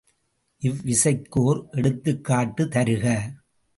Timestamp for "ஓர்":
1.41-1.59